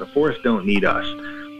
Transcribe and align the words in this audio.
The 0.00 0.08
forests 0.14 0.42
don't 0.42 0.64
need 0.64 0.84
us. 0.86 1.06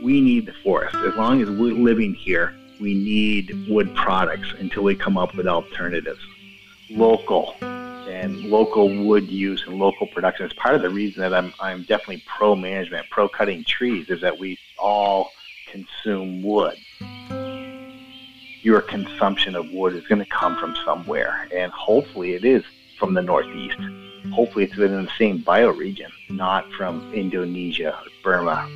We 0.03 0.23
need 0.23 0.47
the 0.47 0.55
forest. 0.65 0.95
As 0.95 1.15
long 1.15 1.43
as 1.43 1.51
we're 1.51 1.75
living 1.75 2.15
here, 2.15 2.57
we 2.81 2.95
need 2.95 3.69
wood 3.69 3.95
products 3.95 4.55
until 4.59 4.85
we 4.85 4.95
come 4.95 5.19
up 5.19 5.35
with 5.35 5.47
alternatives. 5.47 6.21
Local 6.89 7.55
and 7.61 8.45
local 8.45 8.89
wood 9.05 9.29
use 9.29 9.63
and 9.67 9.79
local 9.79 10.07
production 10.07 10.47
is 10.47 10.55
part 10.55 10.75
of 10.75 10.81
the 10.81 10.89
reason 10.89 11.21
that 11.21 11.35
I'm, 11.35 11.53
I'm 11.61 11.83
definitely 11.83 12.25
pro 12.27 12.57
management, 12.57 13.11
pro 13.11 13.29
cutting 13.29 13.63
trees, 13.63 14.09
is 14.09 14.23
that 14.23 14.39
we 14.39 14.59
all 14.79 15.33
consume 15.67 16.43
wood. 16.43 16.79
Your 18.63 18.81
consumption 18.81 19.55
of 19.55 19.71
wood 19.71 19.95
is 19.95 20.07
going 20.07 20.21
to 20.21 20.31
come 20.31 20.57
from 20.57 20.75
somewhere, 20.85 21.47
and 21.55 21.71
hopefully 21.73 22.33
it 22.33 22.45
is 22.47 22.65
from 22.99 23.13
the 23.13 23.23
Northeast. 23.23 23.79
Hopefully 24.33 24.65
it's 24.65 24.77
within 24.77 25.05
the 25.05 25.11
same 25.19 25.43
bioregion, 25.43 26.11
not 26.29 26.71
from 26.73 27.13
Indonesia 27.13 27.99
or 27.99 28.05
Burma. 28.23 28.69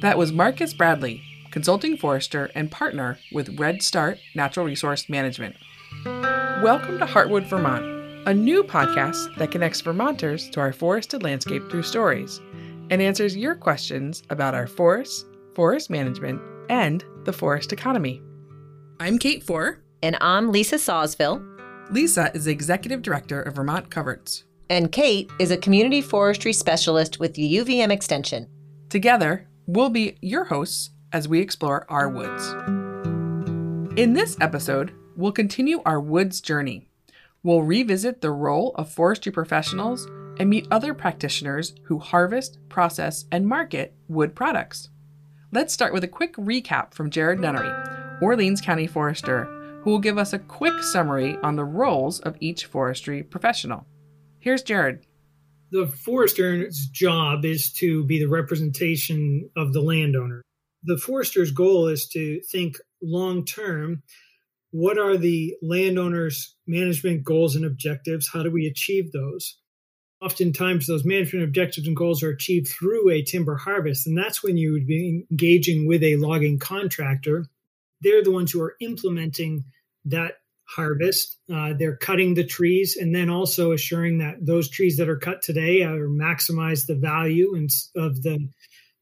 That 0.00 0.16
was 0.16 0.32
Marcus 0.32 0.72
Bradley, 0.72 1.22
consulting 1.50 1.96
forester 1.96 2.50
and 2.54 2.70
partner 2.70 3.18
with 3.32 3.58
Redstart 3.58 4.18
Natural 4.34 4.64
Resource 4.64 5.08
Management. 5.08 5.56
Welcome 6.04 6.98
to 6.98 7.04
Heartwood, 7.04 7.46
Vermont, 7.46 7.84
a 8.26 8.32
new 8.32 8.62
podcast 8.62 9.36
that 9.36 9.50
connects 9.50 9.80
Vermonters 9.80 10.48
to 10.50 10.60
our 10.60 10.72
forested 10.72 11.22
landscape 11.22 11.68
through 11.70 11.82
stories 11.82 12.40
and 12.90 13.02
answers 13.02 13.36
your 13.36 13.54
questions 13.54 14.22
about 14.30 14.54
our 14.54 14.66
forests, 14.66 15.26
forest 15.54 15.90
management, 15.90 16.40
and 16.70 17.04
the 17.24 17.32
forest 17.32 17.72
economy. 17.72 18.22
I'm 19.00 19.18
Kate 19.18 19.44
Forrer. 19.44 19.78
And 20.00 20.16
I'm 20.20 20.52
Lisa 20.52 20.76
Sausville. 20.76 21.57
Lisa 21.90 22.30
is 22.34 22.44
the 22.44 22.52
Executive 22.52 23.00
Director 23.00 23.40
of 23.40 23.54
Vermont 23.54 23.90
Coverts. 23.90 24.44
And 24.68 24.92
Kate 24.92 25.30
is 25.38 25.50
a 25.50 25.56
Community 25.56 26.02
Forestry 26.02 26.52
Specialist 26.52 27.18
with 27.18 27.32
the 27.32 27.56
UVM 27.56 27.90
Extension. 27.90 28.46
Together, 28.90 29.48
we'll 29.66 29.88
be 29.88 30.18
your 30.20 30.44
hosts 30.44 30.90
as 31.14 31.28
we 31.28 31.40
explore 31.40 31.86
our 31.88 32.10
woods. 32.10 32.52
In 33.98 34.12
this 34.12 34.36
episode, 34.38 34.92
we'll 35.16 35.32
continue 35.32 35.80
our 35.86 35.98
woods 35.98 36.42
journey. 36.42 36.90
We'll 37.42 37.62
revisit 37.62 38.20
the 38.20 38.32
role 38.32 38.72
of 38.74 38.92
forestry 38.92 39.32
professionals 39.32 40.04
and 40.38 40.50
meet 40.50 40.68
other 40.70 40.92
practitioners 40.92 41.74
who 41.84 41.98
harvest, 41.98 42.58
process, 42.68 43.24
and 43.32 43.46
market 43.46 43.94
wood 44.08 44.34
products. 44.36 44.90
Let's 45.52 45.72
start 45.72 45.94
with 45.94 46.04
a 46.04 46.08
quick 46.08 46.34
recap 46.36 46.92
from 46.92 47.08
Jared 47.08 47.38
Nunery, 47.38 48.20
Orleans 48.20 48.60
County 48.60 48.86
Forester, 48.86 49.57
who 49.82 49.90
will 49.90 49.98
give 49.98 50.18
us 50.18 50.32
a 50.32 50.38
quick 50.38 50.82
summary 50.82 51.36
on 51.42 51.56
the 51.56 51.64
roles 51.64 52.20
of 52.20 52.36
each 52.40 52.66
forestry 52.66 53.22
professional. 53.22 53.86
Here's 54.38 54.62
Jared. 54.62 55.06
The 55.70 55.86
forester's 55.86 56.88
job 56.92 57.44
is 57.44 57.72
to 57.74 58.04
be 58.04 58.18
the 58.18 58.28
representation 58.28 59.50
of 59.56 59.72
the 59.72 59.82
landowner. 59.82 60.42
The 60.82 60.96
forester's 60.96 61.50
goal 61.50 61.88
is 61.88 62.08
to 62.10 62.40
think 62.50 62.78
long 63.02 63.44
term 63.44 64.02
what 64.70 64.98
are 64.98 65.16
the 65.16 65.54
landowner's 65.62 66.54
management 66.66 67.24
goals 67.24 67.56
and 67.56 67.64
objectives? 67.64 68.28
How 68.32 68.42
do 68.42 68.50
we 68.50 68.66
achieve 68.66 69.12
those? 69.12 69.58
Oftentimes, 70.20 70.86
those 70.86 71.04
management 71.04 71.44
objectives 71.44 71.86
and 71.86 71.96
goals 71.96 72.22
are 72.22 72.30
achieved 72.30 72.68
through 72.68 73.08
a 73.08 73.22
timber 73.22 73.56
harvest, 73.56 74.06
and 74.06 74.18
that's 74.18 74.42
when 74.42 74.56
you 74.56 74.72
would 74.72 74.86
be 74.86 75.24
engaging 75.30 75.86
with 75.86 76.02
a 76.02 76.16
logging 76.16 76.58
contractor. 76.58 77.46
They're 78.00 78.22
the 78.22 78.30
ones 78.30 78.52
who 78.52 78.62
are 78.62 78.76
implementing 78.80 79.64
that 80.04 80.34
harvest. 80.68 81.38
Uh, 81.52 81.72
they're 81.78 81.96
cutting 81.96 82.34
the 82.34 82.44
trees 82.44 82.96
and 82.96 83.14
then 83.14 83.30
also 83.30 83.72
assuring 83.72 84.18
that 84.18 84.44
those 84.44 84.68
trees 84.68 84.96
that 84.98 85.08
are 85.08 85.16
cut 85.16 85.42
today 85.42 85.82
are 85.82 86.08
maximize 86.08 86.86
the 86.86 86.94
value 86.94 87.54
and 87.54 87.70
of 87.96 88.22
the 88.22 88.48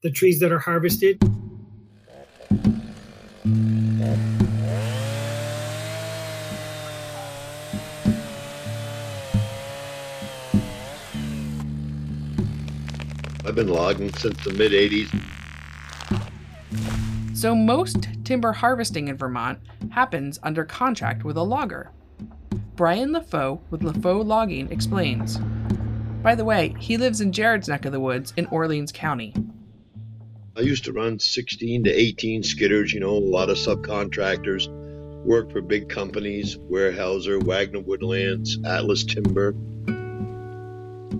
the 0.02 0.10
trees 0.10 0.38
that 0.38 0.52
are 0.52 0.58
harvested. 0.58 1.20
I've 13.44 13.54
been 13.54 13.68
logging 13.68 14.12
since 14.14 14.42
the 14.44 14.52
mid 14.52 14.72
80s. 14.72 15.08
So, 17.34 17.54
most 17.54 18.08
timber 18.26 18.52
harvesting 18.52 19.06
in 19.06 19.16
Vermont 19.16 19.60
happens 19.90 20.38
under 20.42 20.64
contract 20.64 21.24
with 21.24 21.36
a 21.36 21.42
logger. 21.42 21.92
Brian 22.74 23.12
LaFoe 23.12 23.60
with 23.70 23.82
LaFoe 23.82 24.26
Logging 24.26 24.70
explains. 24.70 25.38
By 26.22 26.34
the 26.34 26.44
way, 26.44 26.74
he 26.80 26.96
lives 26.96 27.20
in 27.20 27.30
Jared's 27.30 27.68
neck 27.68 27.84
of 27.84 27.92
the 27.92 28.00
woods 28.00 28.34
in 28.36 28.46
Orleans 28.46 28.90
County. 28.90 29.32
I 30.56 30.60
used 30.62 30.84
to 30.86 30.92
run 30.92 31.20
16 31.20 31.84
to 31.84 31.90
18 31.90 32.42
skidders, 32.42 32.92
you 32.92 32.98
know, 32.98 33.10
a 33.10 33.30
lot 33.30 33.48
of 33.48 33.58
subcontractors, 33.58 34.68
work 35.24 35.52
for 35.52 35.60
big 35.60 35.88
companies, 35.88 36.56
Weyerhaeuser, 36.56 37.40
Wagner 37.42 37.80
Woodlands, 37.80 38.58
Atlas 38.64 39.04
Timber. 39.04 39.54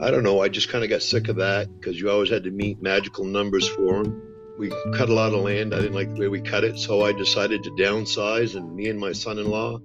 I 0.01 0.11
don't 0.11 0.25
know, 0.25 0.41
I 0.41 0.49
just 0.49 0.71
kind 0.71 0.83
of 0.83 0.91
got 0.91 1.03
sick 1.03 1.29
of 1.29 1.37
that 1.37 1.69
because 1.73 2.01
you 2.01 2.11
always 2.11 2.31
had 2.31 2.45
to 2.45 2.51
meet 2.51 2.83
magical 2.83 3.25
numbers 3.25 3.69
for 3.69 4.03
them. 4.03 4.26
We 4.59 4.71
cut 4.95 5.09
a 5.09 5.15
lot 5.15 5.35
of 5.35 5.41
land. 5.41 5.75
I 5.75 5.79
didn't 5.79 5.95
like 5.95 6.15
the 6.15 6.21
way 6.21 6.29
we 6.29 6.41
cut 6.41 6.65
it, 6.65 6.79
so 6.79 7.05
I 7.05 7.13
decided 7.13 7.63
to 7.65 7.71
downsize, 7.73 8.57
and 8.57 8.75
me 8.75 8.89
and 8.89 8.99
my 8.99 9.13
son 9.13 9.39
in 9.39 9.51
law 9.51 9.81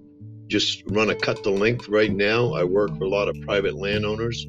just 0.48 0.84
run 0.88 1.10
a 1.10 1.16
cut 1.16 1.44
the 1.44 1.50
length 1.50 1.88
right 1.90 2.12
now. 2.12 2.54
I 2.54 2.64
work 2.64 2.98
for 2.98 3.04
a 3.06 3.10
lot 3.10 3.28
of 3.28 3.40
private 3.42 3.76
landowners, 3.76 4.46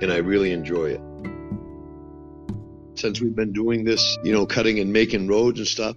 and 0.00 0.12
I 0.12 0.18
really 0.18 0.52
enjoy 0.52 0.90
it. 0.90 1.00
Since 2.96 3.20
we've 3.20 3.34
been 3.34 3.52
doing 3.52 3.84
this, 3.84 4.18
you 4.22 4.32
know, 4.32 4.46
cutting 4.46 4.78
and 4.78 4.92
making 4.92 5.28
roads 5.28 5.58
and 5.58 5.68
stuff, 5.68 5.96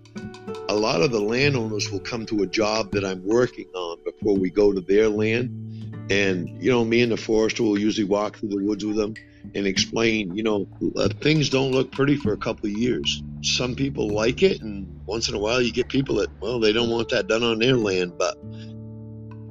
a 0.70 0.76
lot 0.76 1.02
of 1.02 1.12
the 1.12 1.20
landowners 1.20 1.92
will 1.92 2.00
come 2.00 2.26
to 2.28 2.44
a 2.44 2.48
job 2.48 2.92
that 2.92 3.06
I'm 3.06 3.26
working 3.26 3.70
on 3.74 4.04
before 4.04 4.36
we 4.36 4.50
go 4.50 4.74
to 4.74 4.82
their 4.82 5.08
land 5.08 5.68
and, 6.10 6.62
you 6.62 6.72
know, 6.72 6.86
me 6.86 7.02
and 7.02 7.12
the 7.12 7.18
forester 7.18 7.64
will 7.64 7.78
usually 7.78 8.08
walk 8.08 8.38
through 8.38 8.50
the 8.50 8.64
woods 8.64 8.86
with 8.86 8.96
them 8.96 9.14
and 9.56 9.68
explain, 9.68 10.36
you 10.36 10.44
know, 10.44 10.68
uh, 10.96 11.10
things 11.22 11.50
don't 11.50 11.72
look 11.72 11.92
pretty 11.92 12.16
for 12.16 12.34
a 12.34 12.38
couple 12.38 12.66
of 12.68 12.72
years. 12.72 13.22
Some 13.42 13.76
people 13.76 14.10
like 14.10 14.44
it, 14.44 14.62
and 14.62 14.88
once 15.06 15.30
in 15.30 15.36
a 15.36 15.40
while 15.40 15.62
you 15.62 15.72
get 15.72 15.90
people 15.90 16.16
that, 16.16 16.30
well, 16.42 16.60
they 16.60 16.74
don't 16.74 16.90
want 16.90 17.10
that 17.10 17.28
done 17.28 17.44
on 17.44 17.60
their 17.60 17.76
land, 17.76 18.18
but 18.18 18.38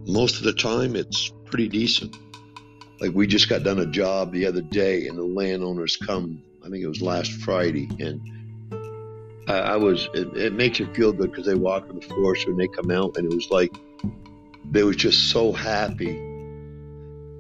most 0.07 0.37
of 0.37 0.45
the 0.45 0.53
time 0.53 0.97
it's 0.97 1.33
pretty 1.45 1.69
decent. 1.69 2.17
Like 3.01 3.13
we 3.15 3.27
just 3.27 3.49
got 3.49 3.63
done 3.63 3.79
a 3.79 3.87
job 3.87 4.33
the 4.33 4.47
other 4.47 4.63
day, 4.63 5.07
and 5.07 5.19
the 5.19 5.25
landowners 5.25 5.97
come, 5.97 6.43
I 6.65 6.69
think 6.69 6.83
it 6.83 6.89
was 6.89 7.03
last 7.03 7.33
Friday, 7.33 7.89
and 8.01 8.21
I, 9.49 9.59
I 9.59 9.77
was, 9.77 10.09
it, 10.15 10.37
it, 10.37 10.53
makes 10.55 10.81
you 10.81 10.93
feel 10.95 11.13
good 11.13 11.31
because 11.31 11.47
they 11.47 11.55
walk 11.55 11.89
in 11.89 12.01
the 12.01 12.07
forest 12.07 12.47
and 12.47 12.59
they 12.59 12.69
come 12.69 12.91
out, 12.91 13.17
and 13.17 13.31
it 13.31 13.35
was 13.35 13.51
like, 13.51 13.73
they 14.71 14.83
were 14.83 14.95
just 14.95 15.31
so 15.31 15.53
happy 15.53 16.26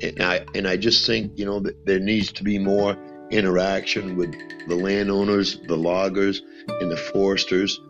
and 0.02 0.22
I 0.22 0.44
and 0.54 0.66
I 0.66 0.76
just 0.76 1.06
think 1.06 1.32
you 1.38 1.44
know 1.44 1.60
that 1.60 1.86
there 1.86 2.00
needs 2.00 2.32
to 2.32 2.44
be 2.44 2.58
more 2.58 2.96
interaction 3.30 4.16
with 4.16 4.32
the 4.68 4.76
landowners, 4.76 5.58
the 5.66 5.76
loggers, 5.76 6.42
and 6.68 6.90
the 6.90 6.96
foresters. 6.96 7.80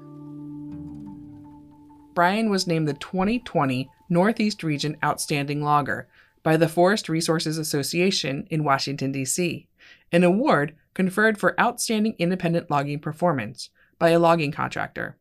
Brian 2.14 2.48
was 2.48 2.66
named 2.66 2.88
the 2.88 2.94
2020 2.94 3.90
Northeast 4.08 4.62
Region 4.62 4.96
Outstanding 5.04 5.62
Logger 5.62 6.08
by 6.42 6.56
the 6.56 6.68
Forest 6.68 7.08
Resources 7.08 7.58
Association 7.58 8.46
in 8.50 8.64
Washington, 8.64 9.12
D.C., 9.12 9.68
an 10.12 10.24
award 10.24 10.74
conferred 10.94 11.38
for 11.38 11.60
outstanding 11.60 12.14
independent 12.18 12.70
logging 12.70 13.00
performance 13.00 13.68
by 13.98 14.10
a 14.10 14.18
logging 14.18 14.52
contractor. 14.52 15.18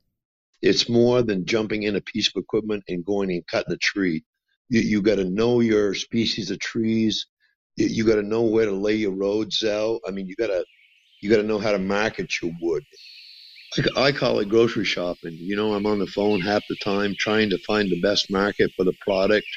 It's 0.62 0.88
more 0.88 1.22
than 1.22 1.46
jumping 1.46 1.84
in 1.84 1.98
a 1.98 2.02
piece 2.02 2.30
of 2.30 2.42
equipment 2.42 2.84
and 2.88 3.04
going 3.04 3.30
and 3.32 3.46
cutting 3.46 3.74
a 3.74 3.78
tree. 3.78 4.24
You, 4.70 4.82
you 4.82 5.02
got 5.02 5.16
to 5.16 5.26
know 5.26 5.60
your 5.60 5.94
species 5.94 6.52
of 6.52 6.60
trees. 6.60 7.28
You, 7.76 7.88
you 7.88 8.06
got 8.06 8.16
to 8.16 8.24
know 8.24 8.42
where 8.42 8.66
to 8.66 8.72
lay 8.72 8.96
your 8.96 9.16
roads 9.16 9.64
out. 9.64 10.02
I 10.08 10.12
mean, 10.12 10.28
you 10.28 10.36
got 10.36 10.48
to 10.48 10.66
you 11.22 11.30
got 11.30 11.38
to 11.38 11.44
know 11.44 11.60
how 11.60 11.72
to 11.72 11.80
market 11.80 12.42
your 12.42 12.52
wood. 12.62 12.84
I, 13.96 14.02
I 14.04 14.12
call 14.12 14.40
it 14.40 14.50
grocery 14.50 14.86
shopping. 14.86 15.38
You 15.42 15.56
know, 15.56 15.74
I'm 15.74 15.86
on 15.86 16.00
the 16.00 16.08
phone 16.08 16.42
half 16.42 16.64
the 16.70 16.76
time 16.78 17.16
trying 17.18 17.50
to 17.50 17.58
find 17.60 17.90
the 17.90 18.02
best 18.02 18.32
market 18.32 18.72
for 18.76 18.84
the 18.84 18.94
product. 19.02 19.48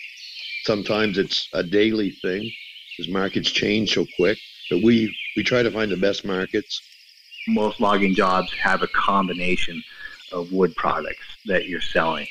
Sometimes 0.64 1.18
it's 1.18 1.48
a 1.52 1.62
daily 1.62 2.10
thing 2.10 2.50
because 2.96 3.12
markets 3.12 3.50
change 3.50 3.94
so 3.94 4.06
quick. 4.16 4.38
But 4.70 4.82
we 4.82 5.14
we 5.36 5.42
try 5.42 5.62
to 5.62 5.70
find 5.70 5.90
the 5.90 5.96
best 5.96 6.24
markets. 6.24 6.80
Most 7.48 7.80
logging 7.80 8.14
jobs 8.14 8.52
have 8.60 8.82
a 8.82 8.88
combination 8.88 9.82
of 10.32 10.52
wood 10.52 10.74
products 10.76 11.24
that 11.46 11.66
you're 11.66 11.80
selling 11.80 12.26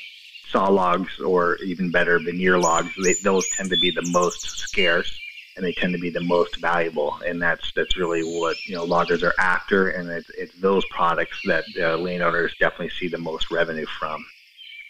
saw 0.50 0.68
logs 0.68 1.18
or 1.20 1.56
even 1.62 1.90
better 1.90 2.18
veneer 2.18 2.58
logs 2.58 2.92
they, 2.96 3.14
those 3.22 3.44
tend 3.48 3.70
to 3.70 3.76
be 3.76 3.90
the 3.90 4.02
most 4.02 4.44
scarce 4.58 5.20
and 5.56 5.66
they 5.66 5.72
tend 5.72 5.92
to 5.92 5.98
be 5.98 6.10
the 6.10 6.20
most 6.20 6.56
valuable 6.56 7.20
and 7.26 7.42
that's 7.42 7.72
that's 7.72 7.96
really 7.96 8.22
what 8.22 8.58
you 8.64 8.76
know 8.76 8.84
loggers 8.84 9.22
are 9.22 9.34
after 9.38 9.88
and 9.88 10.08
it's, 10.08 10.30
it's 10.38 10.54
those 10.56 10.84
products 10.86 11.36
that 11.44 11.64
uh, 11.80 11.96
landowners 11.98 12.54
definitely 12.60 12.90
see 12.90 13.08
the 13.08 13.18
most 13.18 13.50
revenue 13.50 13.86
from. 13.98 14.24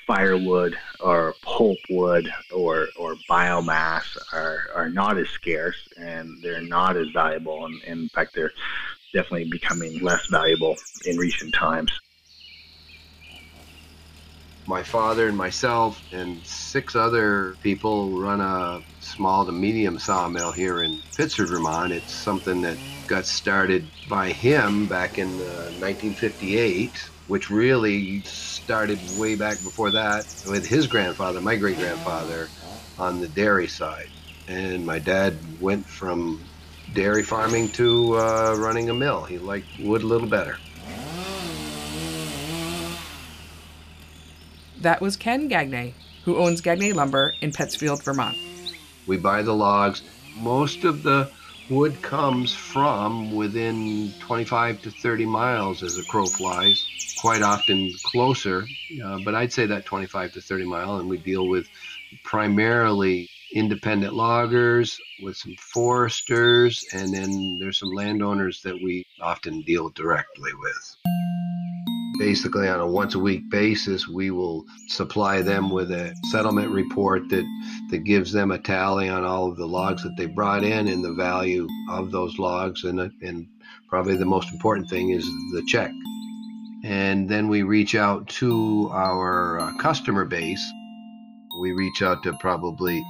Firewood 0.06 0.74
or 1.00 1.36
pulpwood 1.44 2.30
or 2.50 2.92
or 2.96 3.18
biomass 3.28 4.16
are 4.32 4.70
are 4.74 4.88
not 4.88 5.18
as 5.18 5.28
scarce 5.28 5.76
and 5.98 6.42
they're 6.42 6.62
not 6.62 6.96
as 6.96 7.08
valuable 7.10 7.66
and, 7.66 7.82
and 7.84 8.00
in 8.00 8.08
fact 8.10 8.34
they're 8.34 8.54
definitely 9.12 9.44
becoming 9.44 9.98
less 9.98 10.26
valuable 10.26 10.76
in 11.04 11.16
recent 11.18 11.54
times 11.54 11.92
my 14.68 14.84
father 14.84 15.28
and 15.28 15.36
myself 15.38 16.04
and 16.12 16.46
six 16.46 16.96
other 16.96 17.58
people 17.62 18.18
run 18.18 18.42
a 18.42 18.82
small 19.00 19.46
to 19.46 19.52
medium 19.52 19.98
sawmill 19.98 20.52
here 20.52 20.82
in 20.82 21.02
Pittsford, 21.16 21.48
Vermont. 21.50 21.92
It's 21.94 22.14
something 22.14 22.62
that 22.62 22.80
got 23.08 23.26
started 23.26 23.92
by 24.06 24.32
him 24.32 24.88
back 24.88 25.18
in 25.18 25.40
uh, 25.42 25.72
1958, 25.72 26.98
which 27.26 27.50
really 27.50 28.22
started 28.26 29.00
way 29.02 29.36
back 29.36 29.62
before 29.64 29.92
that 29.92 30.26
with 30.44 30.66
his 30.66 30.86
grandfather, 30.88 31.40
my 31.42 31.56
great 31.56 31.78
grandfather, 31.78 32.52
on 32.98 33.20
the 33.20 33.28
dairy 33.28 33.68
side. 33.68 34.10
And 34.48 34.86
my 34.86 35.00
dad 35.00 35.40
went 35.58 35.88
from 35.88 36.50
dairy 36.92 37.24
farming 37.24 37.72
to 37.72 38.18
uh, 38.18 38.54
running 38.54 38.90
a 38.90 38.94
mill. 38.94 39.24
He 39.24 39.38
liked 39.38 39.68
wood 39.78 40.04
a 40.04 40.08
little 40.08 40.28
better. 40.28 40.60
That 44.80 45.00
was 45.00 45.16
Ken 45.16 45.48
Gagne, 45.48 45.92
who 46.24 46.36
owns 46.36 46.60
Gagne 46.60 46.92
Lumber 46.92 47.34
in 47.40 47.52
Pittsfield, 47.52 48.04
Vermont. 48.04 48.36
We 49.08 49.16
buy 49.16 49.42
the 49.42 49.54
logs. 49.54 50.02
Most 50.36 50.84
of 50.84 51.02
the 51.02 51.30
wood 51.68 52.00
comes 52.00 52.54
from 52.54 53.34
within 53.34 54.12
25 54.20 54.82
to 54.82 54.90
30 54.90 55.26
miles 55.26 55.82
as 55.82 55.98
a 55.98 56.04
crow 56.04 56.26
flies, 56.26 56.80
quite 57.20 57.42
often 57.42 57.92
closer, 58.04 58.66
uh, 59.04 59.18
but 59.24 59.34
I'd 59.34 59.52
say 59.52 59.66
that 59.66 59.84
25 59.84 60.32
to 60.34 60.40
30 60.40 60.64
mile, 60.64 60.98
and 60.98 61.08
we 61.08 61.18
deal 61.18 61.48
with 61.48 61.66
primarily 62.22 63.28
independent 63.52 64.14
loggers 64.14 64.96
with 65.22 65.36
some 65.36 65.56
foresters, 65.56 66.84
and 66.92 67.12
then 67.12 67.58
there's 67.58 67.80
some 67.80 67.90
landowners 67.90 68.62
that 68.62 68.74
we 68.74 69.04
often 69.20 69.62
deal 69.62 69.88
directly 69.90 70.54
with 70.54 70.96
basically 72.18 72.68
on 72.68 72.80
a 72.80 72.86
once 72.86 73.14
a 73.14 73.18
week 73.18 73.48
basis 73.50 74.08
we 74.08 74.30
will 74.30 74.64
supply 74.88 75.40
them 75.40 75.70
with 75.70 75.90
a 75.90 76.14
settlement 76.30 76.70
report 76.70 77.28
that 77.28 77.44
that 77.90 78.04
gives 78.04 78.32
them 78.32 78.50
a 78.50 78.58
tally 78.58 79.08
on 79.08 79.24
all 79.24 79.48
of 79.50 79.56
the 79.56 79.66
logs 79.66 80.02
that 80.02 80.16
they 80.16 80.26
brought 80.26 80.64
in 80.64 80.88
and 80.88 81.04
the 81.04 81.12
value 81.12 81.66
of 81.90 82.10
those 82.10 82.38
logs. 82.38 82.84
And 82.84 83.00
and 83.00 83.46
probably 83.88 84.16
the 84.16 84.24
most 84.24 84.52
important 84.52 84.88
thing 84.88 85.10
is 85.10 85.24
the 85.24 85.64
check. 85.66 85.90
And 86.84 87.28
then 87.28 87.48
we 87.48 87.62
reach 87.62 87.94
out 87.94 88.28
to 88.28 88.88
our 88.92 89.58
uh, 89.58 89.76
customer 89.78 90.24
base. 90.24 90.64
We 91.60 91.72
reach 91.72 92.02
out 92.02 92.22
to 92.24 92.34
probably 92.40 93.04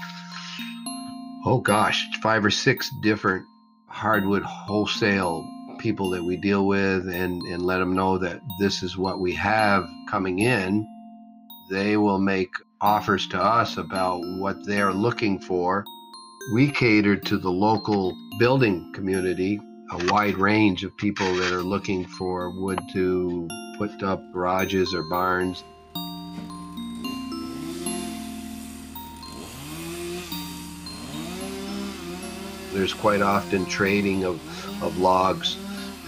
oh 1.44 1.60
gosh 1.60 2.06
five 2.22 2.44
or 2.44 2.50
six 2.50 2.90
different 3.02 3.44
hardwood 3.86 4.42
wholesale 4.42 5.46
people 5.78 6.10
that 6.10 6.22
we 6.22 6.36
deal 6.36 6.66
with 6.66 7.08
and, 7.08 7.40
and 7.42 7.62
let 7.62 7.78
them 7.78 7.94
know 7.94 8.18
that 8.18 8.40
this 8.58 8.82
is 8.82 8.96
what 8.96 9.20
we 9.20 9.34
have 9.34 9.86
coming 10.08 10.40
in, 10.40 10.86
they 11.70 11.96
will 11.96 12.18
make 12.18 12.52
offers 12.80 13.26
to 13.28 13.42
us 13.42 13.76
about 13.76 14.20
what 14.38 14.64
they're 14.66 14.92
looking 14.92 15.38
for. 15.38 15.84
We 16.52 16.70
cater 16.70 17.16
to 17.16 17.38
the 17.38 17.50
local 17.50 18.16
building 18.38 18.92
community, 18.92 19.60
a 19.92 20.12
wide 20.12 20.36
range 20.36 20.84
of 20.84 20.96
people 20.96 21.34
that 21.36 21.52
are 21.52 21.62
looking 21.62 22.06
for 22.06 22.50
wood 22.50 22.80
to 22.92 23.48
put 23.78 24.02
up 24.02 24.20
garages 24.32 24.94
or 24.94 25.02
barns. 25.04 25.62
There's 32.72 32.94
quite 32.94 33.22
often 33.22 33.66
trading 33.66 34.24
of, 34.24 34.40
of 34.82 34.98
logs 34.98 35.56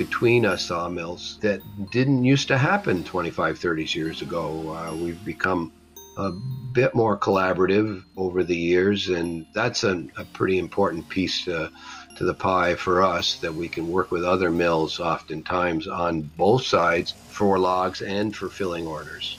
between 0.00 0.46
us 0.46 0.64
sawmills 0.64 1.36
that 1.42 1.60
didn't 1.90 2.24
used 2.24 2.48
to 2.48 2.56
happen 2.56 3.04
25, 3.04 3.58
30 3.58 3.84
years 3.98 4.22
ago. 4.22 4.74
Uh, 4.74 4.94
we've 4.96 5.22
become 5.26 5.70
a 6.16 6.30
bit 6.72 6.94
more 6.94 7.18
collaborative 7.18 8.02
over 8.16 8.42
the 8.42 8.56
years, 8.56 9.10
and 9.10 9.44
that's 9.52 9.84
a, 9.84 10.02
a 10.16 10.24
pretty 10.32 10.58
important 10.58 11.06
piece 11.10 11.44
to, 11.44 11.70
to 12.16 12.24
the 12.24 12.32
pie 12.32 12.74
for 12.76 13.02
us 13.02 13.40
that 13.40 13.54
we 13.54 13.68
can 13.68 13.92
work 13.92 14.10
with 14.10 14.24
other 14.24 14.50
mills 14.50 15.00
oftentimes 15.00 15.86
on 15.86 16.22
both 16.22 16.64
sides 16.64 17.12
for 17.28 17.58
logs 17.58 18.00
and 18.00 18.34
for 18.34 18.48
filling 18.48 18.86
orders. 18.86 19.36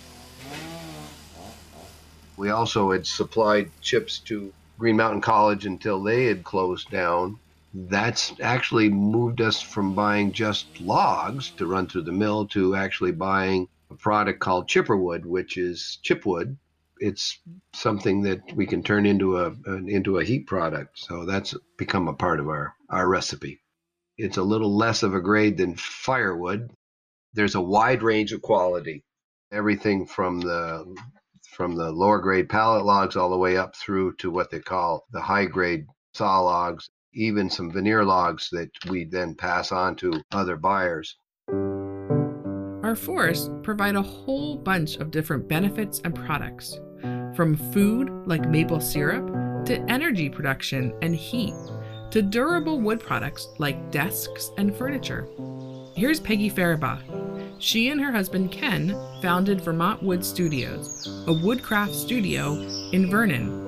We 2.38 2.52
also 2.52 2.92
had 2.92 3.08
supplied 3.08 3.72
chips 3.82 4.20
to 4.26 4.54
Green 4.78 4.98
Mountain 4.98 5.22
College 5.22 5.66
until 5.66 6.04
they 6.04 6.26
had 6.26 6.44
closed 6.44 6.92
down 6.92 7.40
that's 7.74 8.34
actually 8.42 8.90
moved 8.90 9.42
us 9.42 9.62
from 9.62 9.96
buying 9.96 10.32
just 10.32 10.80
logs 10.82 11.52
to 11.52 11.66
run 11.66 11.88
through 11.88 12.04
the 12.04 12.12
mill 12.12 12.48
to 12.48 12.76
actually 12.76 13.14
buying 13.14 13.68
a 13.90 13.96
product 13.96 14.40
called 14.40 14.68
chipperwood, 14.68 15.26
which 15.26 15.58
is 15.58 16.00
chipwood. 16.04 16.58
It's 17.00 17.40
something 17.74 18.24
that 18.24 18.42
we 18.56 18.66
can 18.66 18.84
turn 18.84 19.06
into 19.06 19.38
a 19.38 19.54
into 19.88 20.20
a 20.20 20.24
heat 20.24 20.48
product. 20.48 21.00
So 21.00 21.26
that's 21.26 21.56
become 21.78 22.08
a 22.08 22.14
part 22.14 22.40
of 22.40 22.48
our 22.48 22.76
our 22.90 23.08
recipe. 23.08 23.62
It's 24.18 24.38
a 24.38 24.44
little 24.44 24.76
less 24.76 25.02
of 25.02 25.16
a 25.16 25.22
grade 25.22 25.58
than 25.58 25.76
firewood. 25.76 26.72
There's 27.34 27.56
a 27.56 27.62
wide 27.62 28.04
range 28.04 28.34
of 28.34 28.42
quality, 28.42 29.04
everything 29.52 30.06
from 30.06 30.42
the 30.42 30.96
from 31.56 31.76
the 31.76 31.92
lower 31.92 32.20
grade 32.20 32.50
pallet 32.50 32.86
logs 32.86 33.16
all 33.16 33.30
the 33.30 33.38
way 33.38 33.58
up 33.58 33.76
through 33.76 34.16
to 34.18 34.30
what 34.30 34.52
they 34.52 34.60
call 34.60 35.06
the 35.12 35.22
high 35.22 35.46
grade 35.46 35.86
saw 36.14 36.42
logs 36.42 36.90
even 37.14 37.50
some 37.50 37.72
veneer 37.72 38.04
logs 38.04 38.50
that 38.52 38.70
we 38.90 39.06
then 39.06 39.36
pass 39.36 39.72
on 39.72 39.96
to 39.98 40.22
other 40.32 40.58
buyers. 40.58 41.18
Our 42.84 42.96
forests 42.96 43.50
provide 43.64 43.96
a 43.96 44.02
whole 44.02 44.58
bunch 44.58 44.98
of 44.98 45.12
different 45.12 45.48
benefits 45.48 46.02
and 46.04 46.16
products, 46.16 46.80
from 47.36 47.56
food 47.72 48.10
like 48.26 48.50
maple 48.50 48.82
syrup 48.82 49.28
to 49.66 49.80
energy 49.90 50.30
production 50.30 50.94
and 51.02 51.16
heat, 51.16 51.54
to 52.12 52.22
durable 52.22 52.80
wood 52.82 53.00
products 53.00 53.48
like 53.60 53.92
desks 53.92 54.52
and 54.58 54.76
furniture. 54.76 55.28
Here's 55.96 56.20
Peggy 56.20 56.50
Farabaugh. 56.50 57.02
She 57.60 57.90
and 57.90 58.02
her 58.02 58.12
husband 58.12 58.52
Ken 58.52 58.98
founded 59.22 59.62
Vermont 59.62 60.02
Wood 60.02 60.26
Studios, 60.26 61.24
a 61.28 61.34
woodcraft 61.34 61.94
studio 61.94 62.54
in 62.92 63.10
Vernon, 63.10 63.61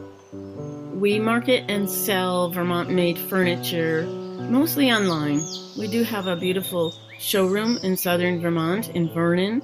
we 1.03 1.19
market 1.19 1.65
and 1.67 1.89
sell 1.89 2.49
Vermont 2.49 2.89
made 2.89 3.17
furniture 3.19 4.05
mostly 4.49 4.89
online. 4.89 5.45
We 5.77 5.89
do 5.89 6.01
have 6.01 6.27
a 6.27 6.37
beautiful 6.37 6.95
showroom 7.19 7.77
in 7.83 7.97
southern 7.97 8.39
Vermont 8.39 8.87
in 8.91 9.09
Vernon. 9.13 9.61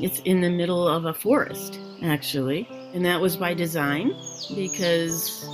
It's 0.00 0.18
in 0.24 0.40
the 0.40 0.50
middle 0.50 0.88
of 0.88 1.04
a 1.04 1.14
forest, 1.14 1.78
actually, 2.02 2.68
and 2.92 3.06
that 3.06 3.20
was 3.20 3.36
by 3.36 3.54
design 3.54 4.16
because 4.56 5.46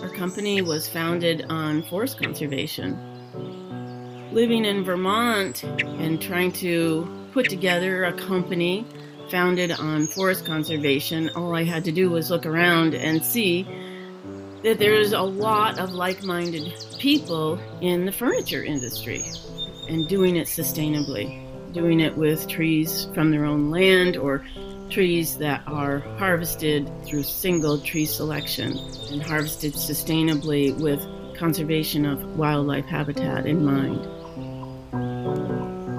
our 0.00 0.08
company 0.08 0.62
was 0.62 0.88
founded 0.88 1.44
on 1.50 1.82
forest 1.82 2.18
conservation. 2.18 2.98
Living 4.32 4.64
in 4.64 4.82
Vermont 4.82 5.62
and 5.62 6.22
trying 6.22 6.52
to 6.52 7.06
put 7.32 7.50
together 7.50 8.04
a 8.04 8.14
company 8.14 8.86
founded 9.30 9.72
on 9.72 10.06
forest 10.06 10.46
conservation, 10.46 11.28
all 11.36 11.54
I 11.54 11.64
had 11.64 11.84
to 11.84 11.92
do 11.92 12.08
was 12.08 12.30
look 12.30 12.46
around 12.46 12.94
and 12.94 13.22
see 13.22 13.66
that 14.66 14.80
there's 14.80 15.12
a 15.12 15.22
lot 15.22 15.78
of 15.78 15.92
like 15.92 16.24
minded 16.24 16.74
people 16.98 17.56
in 17.82 18.04
the 18.04 18.10
furniture 18.10 18.64
industry 18.64 19.22
and 19.88 20.08
doing 20.08 20.34
it 20.34 20.48
sustainably, 20.48 21.40
doing 21.72 22.00
it 22.00 22.16
with 22.16 22.48
trees 22.48 23.06
from 23.14 23.30
their 23.30 23.44
own 23.44 23.70
land 23.70 24.16
or 24.16 24.44
trees 24.90 25.38
that 25.38 25.62
are 25.68 26.00
harvested 26.18 26.90
through 27.04 27.22
single 27.22 27.78
tree 27.78 28.04
selection 28.04 28.76
and 29.12 29.22
harvested 29.22 29.72
sustainably 29.72 30.76
with 30.80 31.00
conservation 31.38 32.04
of 32.04 32.36
wildlife 32.36 32.86
habitat 32.86 33.46
in 33.46 33.64
mind. 33.64 34.04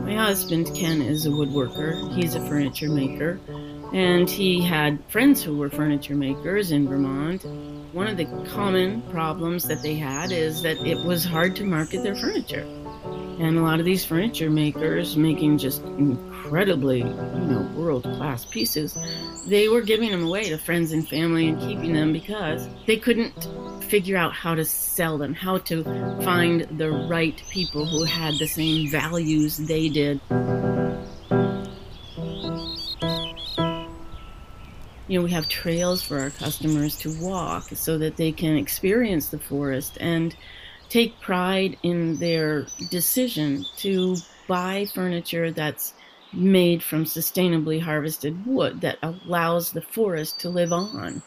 My 0.04 0.16
husband, 0.16 0.76
Ken, 0.76 1.02
is 1.02 1.26
a 1.26 1.30
woodworker, 1.30 2.14
he's 2.14 2.36
a 2.36 2.46
furniture 2.46 2.90
maker, 2.90 3.40
and 3.94 4.30
he 4.30 4.62
had 4.62 5.02
friends 5.08 5.42
who 5.42 5.56
were 5.56 5.70
furniture 5.70 6.16
makers 6.16 6.74
in 6.74 6.86
Vermont 6.90 7.46
one 7.98 8.06
of 8.08 8.16
the 8.16 8.26
common 8.54 9.02
problems 9.10 9.68
that 9.68 9.82
they 9.82 9.96
had 9.96 10.32
is 10.32 10.62
that 10.62 10.78
it 10.86 11.04
was 11.04 11.26
hard 11.26 11.56
to 11.56 11.64
market 11.64 12.04
their 12.04 12.16
furniture. 12.16 12.62
And 13.40 13.58
a 13.58 13.62
lot 13.62 13.80
of 13.80 13.86
these 13.88 14.06
furniture 14.06 14.52
makers 14.52 15.18
making 15.18 15.58
just 15.58 15.82
incredibly, 15.82 17.00
you 17.00 17.04
know, 17.06 17.68
world 17.76 18.04
class 18.04 18.46
pieces, 18.46 18.96
they 19.48 19.68
were 19.68 19.82
giving 19.82 20.12
them 20.12 20.28
away 20.28 20.48
to 20.50 20.60
friends 20.60 20.92
and 20.92 21.10
family 21.10 21.48
and 21.48 21.60
keeping 21.60 21.94
them 21.94 22.14
because 22.14 22.68
they 22.86 22.98
couldn't 22.98 23.34
figure 23.86 24.16
out 24.16 24.32
how 24.32 24.54
to 24.54 24.64
sell 24.64 25.18
them, 25.18 25.34
how 25.34 25.58
to 25.58 25.84
find 26.22 26.68
the 26.78 26.92
right 26.92 27.42
people 27.50 27.84
who 27.84 28.04
had 28.04 28.36
the 28.38 28.48
same 28.48 28.92
values 28.92 29.58
they 29.58 29.90
did. 29.90 30.22
You 35.08 35.20
know, 35.20 35.24
we 35.24 35.32
have 35.32 35.48
trails 35.48 36.04
for 36.04 36.20
our 36.20 36.30
customers 36.32 36.98
to 36.98 37.18
walk 37.22 37.70
so 37.70 37.98
that 37.98 38.18
they 38.18 38.32
can 38.34 38.58
experience 38.58 39.30
the 39.30 39.40
forest 39.40 39.98
and 40.02 40.36
take 40.90 41.20
pride 41.22 41.78
in 41.84 42.18
their 42.18 42.68
decision 42.90 43.66
to 43.78 44.18
buy 44.48 44.86
furniture 44.94 45.52
that's 45.52 45.94
made 46.34 46.84
from 46.84 47.06
sustainably 47.06 47.82
harvested 47.82 48.46
wood 48.46 48.82
that 48.82 48.98
allows 49.02 49.72
the 49.72 49.82
forest 49.82 50.42
to 50.42 50.50
live 50.50 50.74
on 50.74 51.22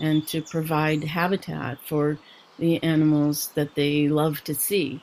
and 0.00 0.26
to 0.28 0.42
provide 0.42 1.02
habitat 1.02 1.78
for 1.86 2.18
the 2.58 2.82
animals 2.84 3.50
that 3.54 3.74
they 3.74 4.08
love 4.08 4.42
to 4.44 4.54
see. 4.54 5.00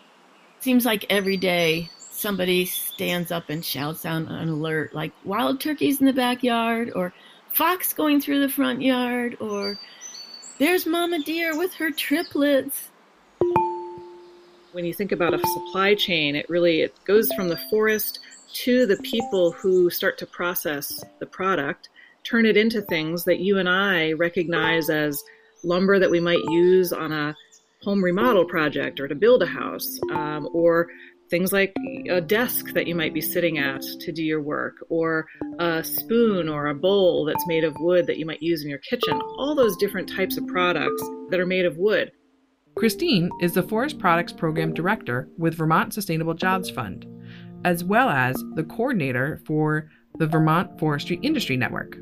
Seems 0.61 0.85
like 0.85 1.05
every 1.09 1.37
day 1.37 1.89
somebody 2.11 2.65
stands 2.65 3.31
up 3.31 3.49
and 3.49 3.65
shouts 3.65 4.05
out 4.05 4.21
an 4.27 4.49
alert 4.49 4.93
like 4.93 5.11
wild 5.25 5.59
turkeys 5.59 5.99
in 5.99 6.05
the 6.05 6.13
backyard 6.13 6.91
or 6.95 7.13
fox 7.53 7.93
going 7.93 8.21
through 8.21 8.39
the 8.39 8.49
front 8.49 8.81
yard 8.81 9.37
or 9.39 9.77
there's 10.59 10.85
mama 10.85 11.19
deer 11.23 11.57
with 11.57 11.73
her 11.73 11.91
triplets. 11.91 12.89
When 14.71 14.85
you 14.85 14.93
think 14.93 15.11
about 15.11 15.33
a 15.33 15.39
supply 15.39 15.95
chain 15.95 16.35
it 16.35 16.49
really 16.49 16.81
it 16.81 16.95
goes 17.03 17.31
from 17.33 17.49
the 17.49 17.59
forest 17.69 18.19
to 18.53 18.85
the 18.85 18.97
people 18.97 19.51
who 19.51 19.89
start 19.89 20.17
to 20.19 20.25
process 20.25 21.03
the 21.19 21.25
product 21.25 21.89
turn 22.23 22.45
it 22.45 22.57
into 22.57 22.81
things 22.81 23.23
that 23.23 23.39
you 23.39 23.57
and 23.57 23.69
i 23.69 24.11
recognize 24.13 24.89
as 24.89 25.23
lumber 25.63 25.99
that 25.99 26.11
we 26.11 26.19
might 26.19 26.43
use 26.49 26.91
on 26.91 27.11
a 27.11 27.35
home 27.83 28.03
remodel 28.03 28.45
project 28.45 28.99
or 28.99 29.07
to 29.07 29.15
build 29.15 29.41
a 29.41 29.45
house 29.45 29.99
um, 30.11 30.47
or 30.53 30.87
things 31.31 31.53
like 31.53 31.73
a 32.09 32.21
desk 32.21 32.73
that 32.73 32.85
you 32.85 32.93
might 32.93 33.13
be 33.13 33.21
sitting 33.21 33.57
at 33.57 33.81
to 34.01 34.11
do 34.11 34.21
your 34.21 34.41
work, 34.41 34.75
or 34.89 35.25
a 35.59 35.83
spoon 35.83 36.47
or 36.47 36.67
a 36.67 36.75
bowl 36.75 37.25
that's 37.25 37.47
made 37.47 37.63
of 37.63 37.73
wood 37.79 38.05
that 38.05 38.17
you 38.17 38.25
might 38.25 38.41
use 38.43 38.63
in 38.63 38.69
your 38.69 38.79
kitchen. 38.79 39.19
All 39.37 39.55
those 39.55 39.77
different 39.77 40.09
types 40.09 40.37
of 40.37 40.45
products 40.45 41.01
that 41.29 41.39
are 41.39 41.45
made 41.45 41.65
of 41.65 41.77
wood. 41.77 42.11
Christine 42.75 43.31
is 43.41 43.53
the 43.53 43.63
Forest 43.63 43.97
Products 43.97 44.33
Program 44.33 44.73
Director 44.73 45.29
with 45.37 45.55
Vermont 45.55 45.93
Sustainable 45.93 46.33
Jobs 46.33 46.69
Fund, 46.69 47.05
as 47.63 47.83
well 47.83 48.09
as 48.09 48.35
the 48.55 48.63
coordinator 48.63 49.41
for 49.45 49.89
the 50.19 50.27
Vermont 50.27 50.77
Forestry 50.79 51.17
Industry 51.23 51.55
Network. 51.55 51.97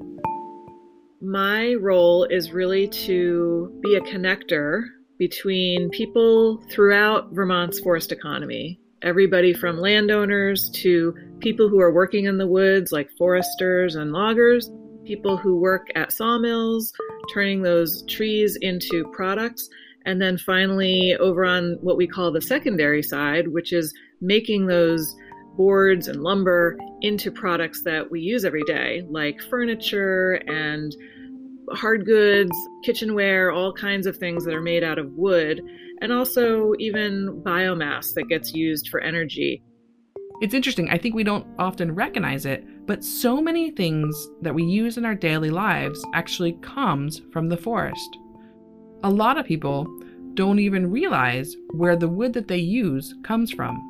My 1.22 1.76
role 1.76 2.24
is 2.24 2.52
really 2.52 2.88
to 2.88 3.80
be 3.84 3.96
a 3.96 4.02
connector 4.02 4.84
between 5.20 5.90
people 5.90 6.64
throughout 6.72 7.34
Vermont's 7.34 7.80
forest 7.80 8.12
economy 8.12 8.80
everybody 9.02 9.54
from 9.54 9.80
landowners 9.80 10.70
to 10.72 11.16
people 11.40 11.70
who 11.70 11.80
are 11.80 11.94
working 11.94 12.26
in 12.26 12.38
the 12.38 12.48
woods, 12.48 12.92
like 12.92 13.10
foresters 13.18 13.96
and 13.96 14.12
loggers, 14.12 14.70
people 15.06 15.38
who 15.38 15.58
work 15.58 15.88
at 15.96 16.12
sawmills, 16.12 16.94
turning 17.34 17.62
those 17.62 18.04
trees 18.08 18.58
into 18.62 19.06
products. 19.14 19.70
And 20.06 20.22
then 20.22 20.38
finally, 20.38 21.16
over 21.20 21.46
on 21.46 21.78
what 21.82 21.98
we 21.98 22.08
call 22.08 22.32
the 22.32 22.42
secondary 22.42 23.04
side, 23.04 23.48
which 23.48 23.74
is 23.74 23.94
making 24.22 24.68
those 24.68 25.16
boards 25.56 26.08
and 26.08 26.22
lumber 26.22 26.78
into 27.02 27.32
products 27.32 27.84
that 27.84 28.10
we 28.10 28.22
use 28.22 28.46
every 28.46 28.64
day, 28.64 29.04
like 29.10 29.42
furniture 29.50 30.36
and 30.48 30.96
hard 31.72 32.06
goods, 32.06 32.52
kitchenware, 32.84 33.52
all 33.52 33.74
kinds 33.74 34.08
of 34.08 34.18
things 34.18 34.46
that 34.46 34.54
are 34.54 34.62
made 34.62 34.84
out 34.84 34.98
of 34.98 35.12
wood 35.14 35.62
and 36.02 36.12
also 36.12 36.74
even 36.80 37.42
biomass 37.46 38.14
that 38.16 38.30
gets 38.30 38.54
used 38.54 38.90
for 38.90 39.00
energy. 39.00 39.62
It's 40.42 40.54
interesting. 40.54 40.90
I 40.90 40.98
think 40.98 41.16
we 41.16 41.26
don't 41.26 41.46
often 41.60 41.94
recognize 41.94 42.46
it, 42.46 42.66
but 42.88 43.04
so 43.04 43.42
many 43.42 43.72
things 43.72 44.30
that 44.42 44.56
we 44.56 44.64
use 44.64 44.98
in 44.98 45.06
our 45.06 45.16
daily 45.16 45.50
lives 45.50 46.06
actually 46.14 46.54
comes 46.62 47.22
from 47.34 47.50
the 47.50 47.58
forest. 47.58 48.18
A 49.04 49.10
lot 49.10 49.38
of 49.38 49.46
people 49.46 49.86
don't 50.36 50.60
even 50.60 50.90
realize 50.90 51.56
where 51.72 51.98
the 51.98 52.08
wood 52.08 52.34
that 52.34 52.48
they 52.48 52.58
use 52.58 53.14
comes 53.24 53.52
from. 53.52 53.86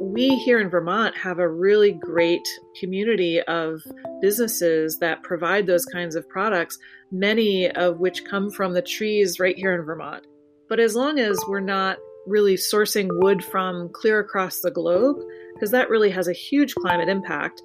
We 0.00 0.30
here 0.36 0.60
in 0.60 0.68
Vermont 0.68 1.16
have 1.16 1.38
a 1.38 1.48
really 1.48 1.92
great 1.92 2.46
community 2.78 3.40
of 3.42 3.80
businesses 4.20 4.98
that 4.98 5.22
provide 5.22 5.66
those 5.66 5.86
kinds 5.86 6.14
of 6.16 6.28
products, 6.28 6.78
many 7.10 7.70
of 7.72 7.98
which 7.98 8.24
come 8.24 8.50
from 8.50 8.72
the 8.72 8.82
trees 8.82 9.40
right 9.40 9.56
here 9.56 9.74
in 9.74 9.82
Vermont. 9.82 10.26
But 10.72 10.80
as 10.80 10.96
long 10.96 11.18
as 11.18 11.38
we're 11.46 11.60
not 11.60 11.98
really 12.26 12.54
sourcing 12.54 13.06
wood 13.10 13.44
from 13.44 13.90
clear 13.90 14.20
across 14.20 14.60
the 14.60 14.70
globe, 14.70 15.18
because 15.52 15.70
that 15.72 15.90
really 15.90 16.08
has 16.08 16.28
a 16.28 16.32
huge 16.32 16.74
climate 16.76 17.10
impact, 17.10 17.60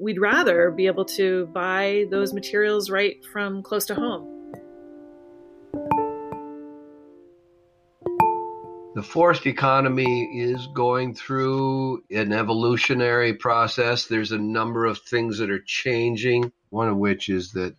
we'd 0.00 0.20
rather 0.20 0.70
be 0.70 0.86
able 0.86 1.04
to 1.16 1.46
buy 1.46 2.04
those 2.12 2.32
materials 2.32 2.90
right 2.90 3.16
from 3.32 3.64
close 3.64 3.86
to 3.86 3.96
home. 3.96 4.52
The 8.94 9.02
forest 9.02 9.46
economy 9.46 10.38
is 10.38 10.68
going 10.76 11.16
through 11.16 12.04
an 12.12 12.32
evolutionary 12.32 13.34
process. 13.34 14.06
There's 14.06 14.30
a 14.30 14.38
number 14.38 14.84
of 14.84 15.00
things 15.00 15.38
that 15.38 15.50
are 15.50 15.64
changing, 15.66 16.52
one 16.70 16.88
of 16.88 16.98
which 16.98 17.28
is 17.28 17.50
that 17.54 17.74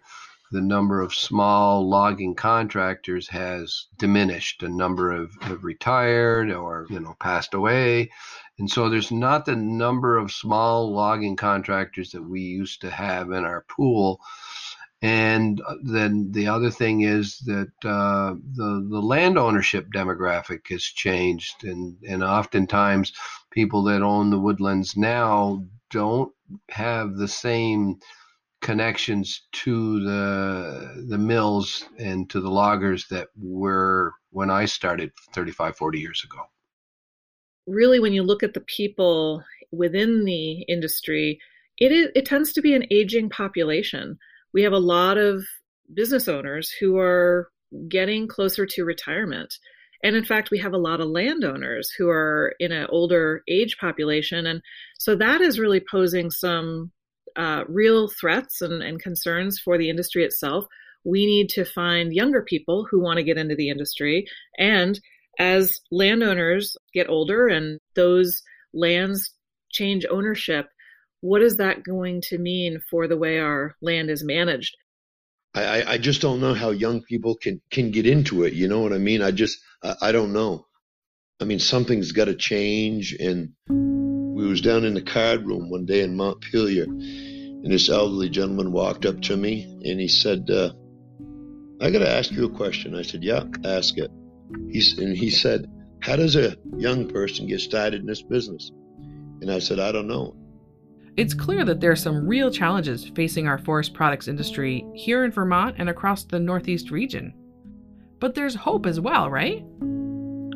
the 0.51 0.61
number 0.61 1.01
of 1.01 1.13
small 1.13 1.87
logging 1.89 2.35
contractors 2.35 3.27
has 3.29 3.87
diminished. 3.97 4.63
A 4.63 4.69
number 4.69 5.11
of 5.11 5.33
have 5.41 5.63
retired 5.63 6.51
or 6.51 6.85
you 6.89 6.99
know 6.99 7.15
passed 7.19 7.53
away, 7.53 8.09
and 8.59 8.69
so 8.69 8.89
there's 8.89 9.11
not 9.11 9.45
the 9.45 9.55
number 9.55 10.17
of 10.17 10.31
small 10.31 10.93
logging 10.93 11.35
contractors 11.35 12.11
that 12.11 12.23
we 12.23 12.41
used 12.41 12.81
to 12.81 12.89
have 12.89 13.31
in 13.31 13.43
our 13.43 13.65
pool. 13.67 14.19
And 15.01 15.61
then 15.83 16.31
the 16.31 16.47
other 16.47 16.71
thing 16.71 17.01
is 17.01 17.39
that 17.39 17.71
uh, 17.83 18.35
the 18.55 18.87
the 18.89 19.01
land 19.01 19.37
ownership 19.37 19.87
demographic 19.93 20.67
has 20.69 20.83
changed, 20.83 21.63
and 21.63 21.97
and 22.07 22.23
oftentimes 22.23 23.13
people 23.51 23.83
that 23.83 24.01
own 24.01 24.29
the 24.29 24.39
woodlands 24.39 24.95
now 24.95 25.63
don't 25.91 26.33
have 26.69 27.15
the 27.15 27.27
same 27.27 27.99
connections 28.65 29.43
to 29.51 30.03
the 30.03 31.05
the 31.07 31.19
mills 31.19 31.85
and 31.99 32.27
to 32.31 32.41
the 32.41 32.49
loggers 32.49 33.05
that 33.11 33.27
were 33.39 34.11
when 34.31 34.49
I 34.49 34.65
started 34.65 35.11
35 35.35 35.77
40 35.77 35.99
years 35.99 36.23
ago. 36.23 36.41
Really 37.67 37.99
when 37.99 38.11
you 38.11 38.23
look 38.23 38.41
at 38.41 38.55
the 38.55 38.61
people 38.61 39.43
within 39.71 40.25
the 40.25 40.63
industry, 40.63 41.39
it 41.77 41.91
is, 41.91 42.07
it 42.15 42.25
tends 42.25 42.53
to 42.53 42.61
be 42.61 42.73
an 42.73 42.85
aging 42.89 43.29
population. 43.29 44.17
We 44.51 44.63
have 44.63 44.73
a 44.73 44.79
lot 44.79 45.19
of 45.19 45.43
business 45.93 46.27
owners 46.27 46.71
who 46.71 46.97
are 46.97 47.49
getting 47.87 48.27
closer 48.27 48.65
to 48.65 48.83
retirement. 48.83 49.53
And 50.03 50.15
in 50.15 50.25
fact, 50.25 50.49
we 50.49 50.57
have 50.57 50.73
a 50.73 50.77
lot 50.77 51.01
of 51.01 51.09
landowners 51.09 51.91
who 51.91 52.09
are 52.09 52.55
in 52.59 52.71
an 52.71 52.87
older 52.89 53.43
age 53.47 53.77
population. 53.79 54.47
And 54.47 54.61
so 54.97 55.15
that 55.17 55.41
is 55.41 55.59
really 55.59 55.83
posing 55.91 56.31
some 56.31 56.91
uh, 57.35 57.63
real 57.67 58.07
threats 58.07 58.61
and, 58.61 58.81
and 58.81 59.01
concerns 59.01 59.59
for 59.59 59.77
the 59.77 59.89
industry 59.89 60.23
itself. 60.23 60.65
We 61.03 61.25
need 61.25 61.49
to 61.49 61.65
find 61.65 62.13
younger 62.13 62.41
people 62.41 62.87
who 62.89 63.01
want 63.01 63.17
to 63.17 63.23
get 63.23 63.37
into 63.37 63.55
the 63.55 63.69
industry. 63.69 64.27
And 64.57 64.99
as 65.37 65.79
landowners 65.91 66.75
get 66.93 67.09
older 67.09 67.47
and 67.47 67.79
those 67.95 68.41
lands 68.73 69.31
change 69.71 70.05
ownership, 70.09 70.67
what 71.21 71.41
is 71.41 71.57
that 71.57 71.83
going 71.83 72.21
to 72.29 72.37
mean 72.37 72.79
for 72.89 73.07
the 73.07 73.17
way 73.17 73.39
our 73.39 73.75
land 73.81 74.09
is 74.09 74.23
managed? 74.23 74.75
I, 75.53 75.93
I 75.93 75.97
just 75.97 76.21
don't 76.21 76.41
know 76.41 76.53
how 76.53 76.71
young 76.71 77.01
people 77.01 77.35
can, 77.35 77.61
can 77.71 77.91
get 77.91 78.05
into 78.05 78.43
it. 78.43 78.53
You 78.53 78.67
know 78.67 78.81
what 78.81 78.91
I 78.91 78.97
mean? 78.97 79.21
I 79.21 79.31
just, 79.31 79.59
I, 79.81 79.95
I 80.01 80.11
don't 80.11 80.33
know. 80.33 80.65
I 81.39 81.45
mean, 81.45 81.59
something's 81.59 82.11
got 82.11 82.25
to 82.25 82.35
change. 82.35 83.13
And 83.13 83.53
we 84.35 84.45
was 84.45 84.59
down 84.59 84.83
in 84.83 84.93
the 84.93 85.01
card 85.01 85.45
room 85.47 85.69
one 85.69 85.85
day 85.85 86.01
in 86.01 86.17
Montpelier, 86.17 86.83
and 86.83 87.71
this 87.71 87.87
elderly 87.87 88.27
gentleman 88.27 88.73
walked 88.73 89.05
up 89.05 89.21
to 89.21 89.37
me 89.37 89.63
and 89.85 89.97
he 89.97 90.09
said, 90.09 90.49
uh, 90.49 90.73
"I 91.79 91.89
got 91.89 91.99
to 91.99 92.09
ask 92.09 92.33
you 92.33 92.43
a 92.43 92.49
question." 92.49 92.95
I 92.95 93.01
said, 93.01 93.23
"Yeah, 93.23 93.45
ask 93.63 93.97
it." 93.97 94.11
He's 94.69 94.97
and 94.97 95.15
he 95.15 95.29
said, 95.29 95.71
"How 96.01 96.17
does 96.17 96.35
a 96.35 96.57
young 96.75 97.07
person 97.07 97.47
get 97.47 97.61
started 97.61 98.01
in 98.01 98.07
this 98.07 98.23
business?" 98.23 98.69
And 99.41 99.49
I 99.49 99.59
said, 99.59 99.79
"I 99.79 99.93
don't 99.93 100.07
know." 100.07 100.35
It's 101.15 101.33
clear 101.33 101.63
that 101.63 101.79
there 101.79 101.91
are 101.91 101.95
some 101.95 102.27
real 102.27 102.51
challenges 102.51 103.09
facing 103.15 103.47
our 103.47 103.57
forest 103.57 103.93
products 103.93 104.27
industry 104.27 104.85
here 104.93 105.23
in 105.23 105.31
Vermont 105.31 105.75
and 105.77 105.87
across 105.87 106.25
the 106.25 106.41
Northeast 106.41 106.91
region. 106.91 107.33
But 108.19 108.35
there's 108.35 108.55
hope 108.55 108.85
as 108.85 108.99
well, 108.99 109.29
right? 109.29 109.63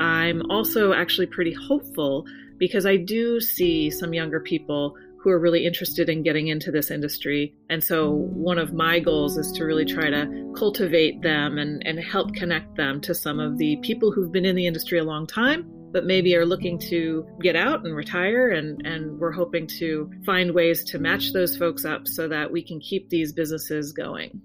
I'm 0.02 0.42
also 0.50 0.92
actually 0.92 1.28
pretty 1.28 1.54
hopeful 1.54 2.26
because 2.60 2.86
I 2.86 2.98
do 2.98 3.40
see 3.40 3.90
some 3.90 4.14
younger 4.14 4.40
people 4.40 4.96
who 5.22 5.30
are 5.30 5.40
really 5.40 5.66
interested 5.66 6.08
in 6.10 6.24
getting 6.24 6.48
into 6.48 6.72
this 6.72 6.92
industry. 6.92 7.54
And 7.70 7.84
so 7.84 8.12
one 8.12 8.58
of 8.58 8.74
my 8.74 9.00
goals 9.00 9.38
is 9.38 9.52
to 9.54 9.66
really 9.66 9.84
try 9.84 10.10
to 10.10 10.54
cultivate 10.56 11.22
them 11.22 11.58
and, 11.58 11.82
and 11.86 12.00
help 12.00 12.34
connect 12.34 12.76
them 12.78 13.02
to 13.02 13.14
some 13.14 13.40
of 13.40 13.58
the 13.58 13.78
people 13.78 14.12
who've 14.12 14.32
been 14.32 14.46
in 14.46 14.56
the 14.56 14.68
industry 14.68 14.98
a 14.98 15.04
long 15.04 15.28
time 15.28 15.70
but 15.92 16.06
maybe 16.06 16.36
are 16.36 16.46
looking 16.46 16.78
to 16.78 17.26
get 17.42 17.56
out 17.56 17.86
and 17.86 17.96
retire. 17.96 18.50
And, 18.50 18.86
and 18.86 19.20
we're 19.20 19.32
hoping 19.32 19.68
to 19.80 20.10
find 20.26 20.54
ways 20.54 20.84
to 20.86 21.00
match 21.00 21.34
those 21.34 21.58
folks 21.58 21.86
up 21.86 22.08
so 22.08 22.28
that 22.28 22.52
we 22.52 22.62
can 22.62 22.80
keep 22.80 23.10
these 23.10 23.34
businesses 23.34 23.92
going. 23.92 24.42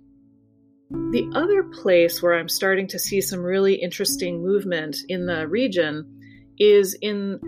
The 0.91 1.31
other 1.35 1.65
place 1.65 2.23
where 2.23 2.35
I'm 2.35 2.49
starting 2.49 2.87
to 2.89 2.99
see 2.99 3.21
some 3.21 3.41
really 3.41 3.75
interesting 3.75 4.43
movement 4.43 4.97
in 5.09 5.27
the 5.27 5.47
region 5.49 6.07
is 6.59 6.97
in 7.01 7.41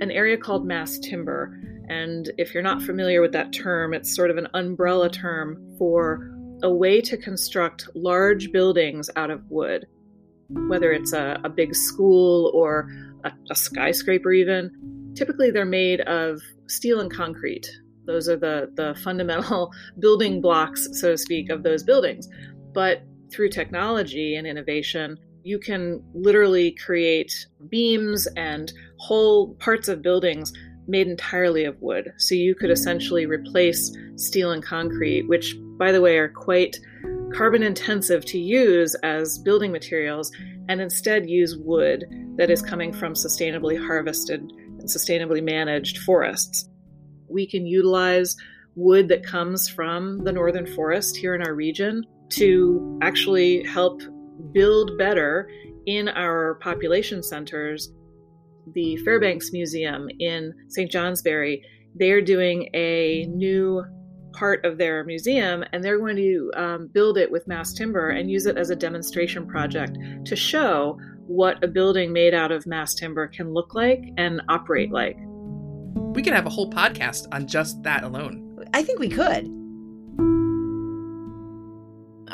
an 0.00 0.10
area 0.10 0.36
called 0.36 0.66
mass 0.66 0.98
timber. 0.98 1.58
And 1.88 2.30
if 2.38 2.52
you're 2.52 2.62
not 2.62 2.82
familiar 2.82 3.20
with 3.20 3.32
that 3.32 3.52
term, 3.52 3.94
it's 3.94 4.14
sort 4.14 4.30
of 4.30 4.36
an 4.36 4.48
umbrella 4.54 5.08
term 5.08 5.74
for 5.78 6.32
a 6.62 6.72
way 6.72 7.00
to 7.02 7.16
construct 7.16 7.88
large 7.94 8.50
buildings 8.50 9.10
out 9.16 9.30
of 9.30 9.42
wood, 9.50 9.86
whether 10.48 10.92
it's 10.92 11.12
a, 11.12 11.40
a 11.44 11.48
big 11.48 11.74
school 11.74 12.50
or 12.54 12.88
a, 13.24 13.32
a 13.50 13.54
skyscraper, 13.54 14.32
even. 14.32 15.12
Typically, 15.14 15.50
they're 15.50 15.64
made 15.64 16.00
of 16.02 16.40
steel 16.66 17.00
and 17.00 17.12
concrete. 17.12 17.68
Those 18.06 18.28
are 18.28 18.36
the, 18.36 18.70
the 18.74 18.98
fundamental 19.02 19.70
building 19.98 20.40
blocks, 20.40 20.88
so 20.92 21.12
to 21.12 21.18
speak, 21.18 21.50
of 21.50 21.62
those 21.62 21.82
buildings. 21.82 22.28
But 22.72 23.02
through 23.32 23.50
technology 23.50 24.36
and 24.36 24.46
innovation, 24.46 25.18
you 25.46 25.60
can 25.60 26.02
literally 26.12 26.72
create 26.72 27.32
beams 27.68 28.26
and 28.36 28.72
whole 28.98 29.54
parts 29.60 29.86
of 29.86 30.02
buildings 30.02 30.52
made 30.88 31.06
entirely 31.06 31.64
of 31.64 31.80
wood. 31.80 32.12
So 32.16 32.34
you 32.34 32.56
could 32.56 32.72
essentially 32.72 33.26
replace 33.26 33.96
steel 34.16 34.50
and 34.50 34.60
concrete, 34.60 35.28
which, 35.28 35.54
by 35.78 35.92
the 35.92 36.00
way, 36.00 36.18
are 36.18 36.28
quite 36.28 36.76
carbon 37.32 37.62
intensive 37.62 38.24
to 38.24 38.40
use 38.40 38.96
as 39.04 39.38
building 39.38 39.70
materials, 39.70 40.32
and 40.68 40.80
instead 40.80 41.30
use 41.30 41.56
wood 41.56 42.04
that 42.38 42.50
is 42.50 42.60
coming 42.60 42.92
from 42.92 43.14
sustainably 43.14 43.78
harvested 43.78 44.40
and 44.40 44.88
sustainably 44.88 45.40
managed 45.40 45.98
forests. 45.98 46.68
We 47.28 47.46
can 47.46 47.66
utilize 47.66 48.34
wood 48.74 49.06
that 49.10 49.24
comes 49.24 49.68
from 49.68 50.24
the 50.24 50.32
northern 50.32 50.66
forest 50.66 51.16
here 51.16 51.36
in 51.36 51.42
our 51.42 51.54
region 51.54 52.04
to 52.30 52.98
actually 53.00 53.62
help 53.62 54.02
build 54.52 54.96
better 54.98 55.50
in 55.86 56.08
our 56.08 56.54
population 56.56 57.22
centers 57.22 57.90
the 58.74 58.96
Fairbanks 58.98 59.52
Museum 59.52 60.08
in 60.18 60.52
St. 60.68 60.90
Johnsbury, 60.90 61.62
they're 61.94 62.20
doing 62.20 62.68
a 62.74 63.26
new 63.28 63.84
part 64.32 64.64
of 64.64 64.76
their 64.76 65.02
museum 65.04 65.64
and 65.72 65.82
they're 65.82 65.98
going 65.98 66.16
to 66.16 66.50
um, 66.56 66.88
build 66.88 67.16
it 67.16 67.30
with 67.30 67.46
mass 67.48 67.72
timber 67.72 68.10
and 68.10 68.30
use 68.30 68.44
it 68.46 68.58
as 68.58 68.70
a 68.70 68.76
demonstration 68.76 69.46
project 69.46 69.96
to 70.26 70.36
show 70.36 70.98
what 71.26 71.62
a 71.64 71.68
building 71.68 72.12
made 72.12 72.34
out 72.34 72.52
of 72.52 72.66
mass 72.66 72.94
timber 72.94 73.26
can 73.28 73.52
look 73.52 73.74
like 73.74 74.04
and 74.18 74.42
operate 74.48 74.92
like. 74.92 75.16
We 76.14 76.22
could 76.22 76.34
have 76.34 76.46
a 76.46 76.50
whole 76.50 76.70
podcast 76.70 77.26
on 77.32 77.46
just 77.46 77.82
that 77.82 78.04
alone. 78.04 78.64
I 78.74 78.82
think 78.82 78.98
we 78.98 79.08
could. 79.08 79.55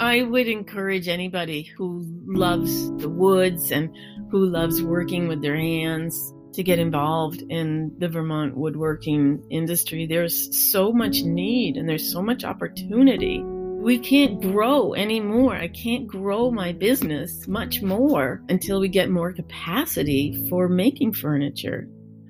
I 0.03 0.23
would 0.23 0.49
encourage 0.49 1.07
anybody 1.07 1.63
who 1.63 2.05
loves 2.27 2.91
the 2.97 3.09
woods 3.09 3.71
and 3.71 3.97
who 4.33 4.47
loves 4.47 4.83
working 4.83 5.29
with 5.29 5.43
their 5.43 5.55
hands 5.55 6.35
to 6.55 6.65
get 6.65 6.81
involved 6.81 7.45
in 7.49 7.95
the 7.99 8.09
Vermont 8.09 8.57
woodworking 8.57 9.47
industry. 9.49 10.09
There's 10.09 10.73
so 10.73 10.93
much 10.93 11.23
need 11.23 11.77
and 11.77 11.89
there's 11.89 12.11
so 12.11 12.21
much 12.21 12.43
opportunity. 12.43 13.45
We 13.45 13.97
can't 13.97 14.41
grow 14.41 14.93
anymore. 14.95 15.55
I 15.55 15.69
can't 15.69 16.09
grow 16.09 16.51
my 16.51 16.73
business 16.73 17.47
much 17.47 17.81
more 17.81 18.43
until 18.49 18.81
we 18.81 18.89
get 18.89 19.09
more 19.09 19.33
capacity 19.33 20.49
for 20.51 20.69
making 20.69 21.13
furniture. 21.13 21.89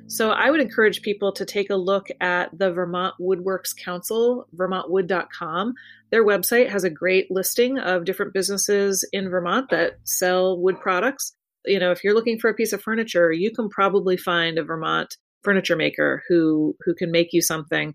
So 0.08 0.28
I 0.28 0.50
would 0.50 0.60
encourage 0.60 1.00
people 1.00 1.32
to 1.32 1.46
take 1.46 1.70
a 1.70 1.74
look 1.74 2.08
at 2.20 2.50
the 2.58 2.70
Vermont 2.70 3.14
Woodworks 3.18 3.74
Council, 3.74 4.46
vermontwood.com. 4.54 5.72
Their 6.12 6.26
website 6.26 6.68
has 6.68 6.84
a 6.84 6.90
great 6.90 7.30
listing 7.30 7.78
of 7.78 8.04
different 8.04 8.34
businesses 8.34 9.02
in 9.14 9.30
Vermont 9.30 9.70
that 9.70 9.94
sell 10.04 10.60
wood 10.60 10.78
products. 10.78 11.34
You 11.64 11.78
know, 11.78 11.90
if 11.90 12.04
you're 12.04 12.12
looking 12.12 12.38
for 12.38 12.50
a 12.50 12.54
piece 12.54 12.74
of 12.74 12.82
furniture, 12.82 13.32
you 13.32 13.50
can 13.50 13.70
probably 13.70 14.18
find 14.18 14.58
a 14.58 14.62
Vermont 14.62 15.16
furniture 15.42 15.74
maker 15.74 16.22
who 16.28 16.76
who 16.84 16.94
can 16.94 17.10
make 17.10 17.32
you 17.32 17.40
something. 17.40 17.94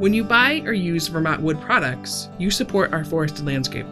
When 0.00 0.12
you 0.12 0.22
buy 0.22 0.60
or 0.66 0.74
use 0.74 1.08
Vermont 1.08 1.40
wood 1.40 1.58
products, 1.62 2.28
you 2.38 2.50
support 2.50 2.92
our 2.92 3.04
forested 3.04 3.46
landscape. 3.46 3.86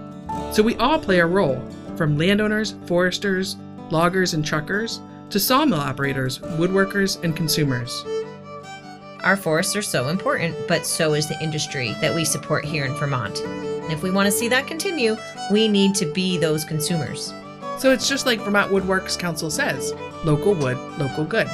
So 0.53 0.63
we 0.63 0.77
all 0.77 0.99
play 0.99 1.21
a 1.21 1.27
role, 1.27 1.59
from 1.97 2.19
landowners, 2.19 2.75
foresters, 2.85 3.57
loggers, 3.91 4.35
and 4.35 4.45
truckers 4.45 5.01
to 5.31 5.41
sawmill 5.41 5.81
operators, 5.81 6.39
woodworkers, 6.41 7.23
and 7.25 7.35
consumers. 7.35 8.05
Our 9.25 9.37
forests 9.37 9.75
are 9.77 9.83
so 9.83 10.09
important, 10.09 10.57
but 10.69 10.87
so 10.87 11.15
is 11.15 11.29
the 11.29 11.41
industry 11.43 11.95
that 12.01 12.15
we 12.15 12.25
support 12.25 12.65
here 12.65 12.85
in 12.85 12.95
Vermont. 12.95 13.41
And 13.41 13.93
if 13.93 14.03
we 14.03 14.11
want 14.11 14.27
to 14.27 14.33
see 14.33 14.49
that 14.49 14.67
continue, 14.67 15.17
we 15.51 15.67
need 15.67 15.95
to 15.97 16.07
be 16.07 16.39
those 16.39 16.65
consumers. 16.65 17.33
So 17.79 17.93
it's 17.93 18.09
just 18.09 18.27
like 18.27 18.41
Vermont 18.41 18.71
Woodworks 18.71 19.19
Council 19.19 19.51
says 19.51 19.93
local 20.25 20.55
wood, 20.55 20.77
local 20.99 21.25
good. 21.25 21.47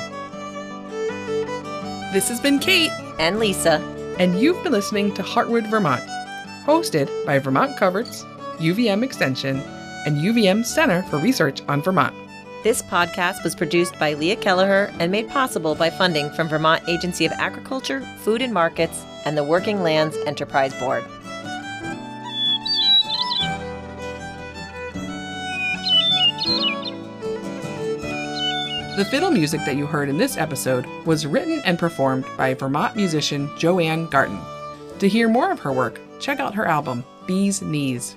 This 2.13 2.29
has 2.29 2.41
been 2.41 2.59
Kate 2.59 2.91
And 3.19 3.39
Lisa. 3.39 3.81
and 4.19 4.39
you've 4.39 4.63
been 4.63 4.73
listening 4.73 5.13
to 5.15 5.23
Heartwood 5.23 5.69
Vermont, 5.71 6.03
hosted 6.65 7.09
by 7.27 7.39
Vermont 7.39 7.77
Coverts, 7.77 8.25
UVM 8.59 9.03
Extension, 9.03 9.59
and 10.07 10.19
UVM 10.19 10.65
Center 10.65 11.03
for 11.05 11.19
Research 11.19 11.63
on 11.69 11.83
Vermont. 11.83 12.15
This 12.65 12.81
podcast 12.81 13.45
was 13.45 13.55
produced 13.55 13.99
by 13.99 14.15
Leah 14.15 14.37
Kelleher 14.37 14.91
and 14.99 15.13
made 15.13 15.29
possible 15.29 15.75
by 15.75 15.91
funding 15.91 16.31
from 16.31 16.49
Vermont 16.49 16.83
Agency 16.89 17.27
of 17.27 17.33
Agriculture, 17.33 18.01
Food 18.21 18.41
and 18.41 18.55
Markets, 18.55 19.05
and 19.27 19.37
the 19.37 19.45
Working 19.45 19.83
Lands 19.83 20.17
Enterprise 20.25 20.73
Board. 20.81 21.05
The 28.97 29.07
fiddle 29.11 29.31
music 29.31 29.61
that 29.67 29.77
you 29.77 29.85
heard 29.85 30.09
in 30.09 30.17
this 30.17 30.39
episode 30.39 30.87
was 31.05 31.27
written 31.27 31.61
and 31.67 31.79
performed 31.79 32.25
by 32.39 32.55
Vermont 32.55 32.97
musician 32.97 33.51
Joanne 33.59 34.07
Garten. 34.07 34.41
To 35.01 35.07
hear 35.07 35.29
more 35.29 35.53
of 35.53 35.61
her 35.61 35.73
work, 35.75 36.01
check 36.19 36.41
out 36.41 36.55
her 36.55 36.65
album, 36.65 37.05
Bee's 37.27 37.61
Knees. 37.61 38.17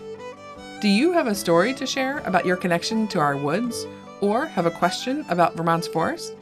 Do 0.80 0.88
you 0.88 1.12
have 1.12 1.28
a 1.28 1.36
story 1.36 1.74
to 1.74 1.86
share 1.86 2.20
about 2.20 2.46
your 2.46 2.56
connection 2.56 3.10
to 3.10 3.20
our 3.20 3.36
woods 3.36 3.86
or 4.22 4.46
have 4.46 4.66
a 4.66 4.72
question 4.72 5.26
about 5.30 5.56
Vermont's 5.56 5.88
forest? 5.88 6.34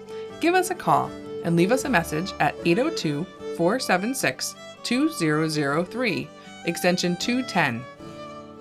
Give 0.41 0.55
us 0.55 0.69
a 0.69 0.75
call 0.75 1.11
and 1.43 1.55
leave 1.55 1.71
us 1.71 1.85
a 1.85 1.89
message 1.89 2.33
at 2.39 2.55
802 2.65 3.25
476 3.55 4.55
2003, 4.83 6.27
extension 6.65 7.15
210. 7.17 7.83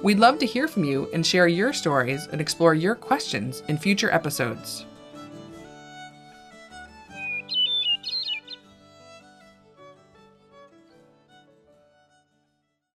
We'd 0.03 0.19
love 0.19 0.39
to 0.39 0.47
hear 0.47 0.69
from 0.69 0.85
you 0.85 1.09
and 1.13 1.27
share 1.27 1.49
your 1.49 1.73
stories 1.73 2.27
and 2.31 2.41
explore 2.41 2.75
your 2.75 2.95
questions 2.95 3.63
in 3.69 3.79
future 3.79 4.11
episodes. 4.11 4.85